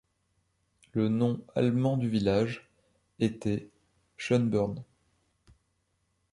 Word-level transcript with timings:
Le 0.93 1.09
nom 1.09 1.45
allemand 1.53 1.95
du 1.95 2.09
village 2.09 2.67
était 3.19 3.69
Schönborn. 4.17 4.83